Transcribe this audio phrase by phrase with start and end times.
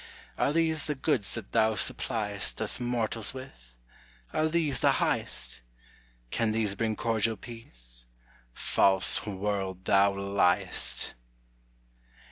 [0.35, 3.75] Are these the goods that thou supply'st Us mortals with?
[4.33, 5.61] Are these the high'st?
[6.31, 8.07] Can these bring cordial peace?
[8.51, 11.13] false world, thou ly'st.